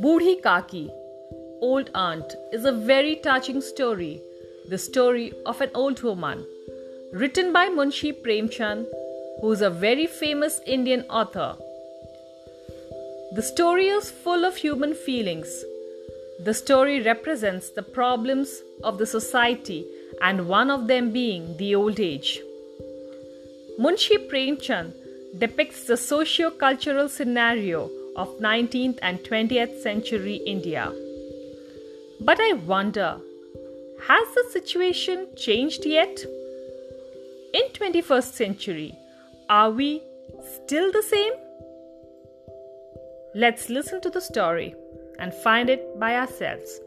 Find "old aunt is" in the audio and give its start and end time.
1.60-2.64